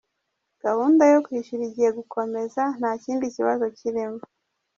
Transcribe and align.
Gahunda 0.63 1.03
yo 1.11 1.19
kwishyura 1.25 1.63
igiye 1.69 1.89
gukomeza 1.99 2.61
nta 2.77 2.91
kindi 3.03 3.25
kibazo 3.35 3.65
kirimo”. 3.77 4.21